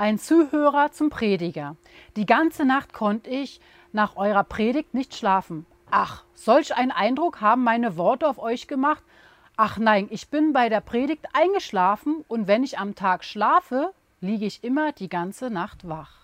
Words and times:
Ein 0.00 0.18
Zuhörer 0.18 0.92
zum 0.92 1.10
Prediger. 1.10 1.76
Die 2.16 2.24
ganze 2.24 2.64
Nacht 2.64 2.94
konnte 2.94 3.28
ich 3.28 3.60
nach 3.92 4.16
eurer 4.16 4.44
Predigt 4.44 4.94
nicht 4.94 5.14
schlafen. 5.14 5.66
Ach, 5.90 6.24
solch 6.32 6.74
einen 6.74 6.90
Eindruck 6.90 7.42
haben 7.42 7.64
meine 7.64 7.98
Worte 7.98 8.26
auf 8.26 8.38
euch 8.38 8.66
gemacht. 8.66 9.02
Ach 9.58 9.76
nein, 9.76 10.08
ich 10.08 10.30
bin 10.30 10.54
bei 10.54 10.70
der 10.70 10.80
Predigt 10.80 11.26
eingeschlafen 11.34 12.24
und 12.28 12.48
wenn 12.48 12.64
ich 12.64 12.78
am 12.78 12.94
Tag 12.94 13.24
schlafe, 13.24 13.92
liege 14.22 14.46
ich 14.46 14.64
immer 14.64 14.92
die 14.92 15.10
ganze 15.10 15.50
Nacht 15.50 15.86
wach. 15.86 16.19